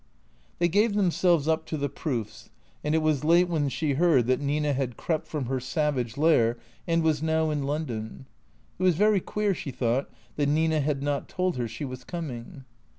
[0.57, 2.49] They gave themselves up to the proofs,
[2.83, 6.57] and it was late when she heard that Nina had crept from her savage lair
[6.87, 8.25] and was now in London.
[8.79, 12.65] It was very queer, she thought, that Nina had not told her she was coming.